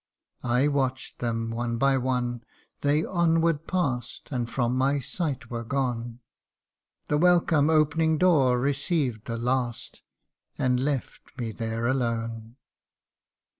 I 0.41 0.67
watch'd 0.67 1.19
them 1.19 1.51
one 1.51 1.77
by 1.77 1.95
one 1.95 2.43
they 2.81 3.05
onward 3.05 3.67
pass'd 3.67 4.29
And 4.31 4.49
from 4.49 4.75
my 4.75 4.99
sight 4.99 5.51
were 5.51 5.63
gone, 5.63 6.21
The 7.07 7.19
welcome 7.19 7.69
opening 7.69 8.17
door 8.17 8.59
received 8.59 9.25
the 9.25 9.37
last 9.37 10.01
And 10.57 10.79
left 10.79 11.37
me 11.37 11.51
there 11.51 11.85
alone. 11.85 12.55